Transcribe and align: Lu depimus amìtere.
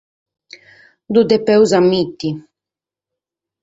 Lu 1.11 1.21
depimus 1.29 1.71
amìtere. 1.79 2.31